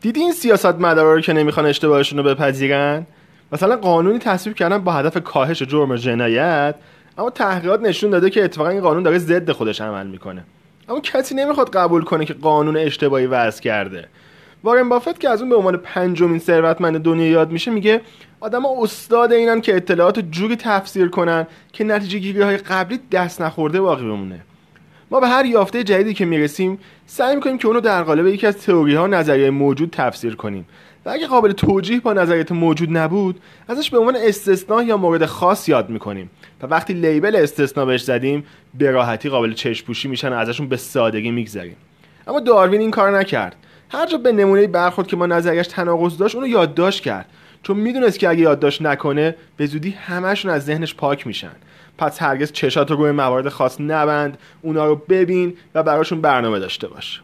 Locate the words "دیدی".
0.00-0.20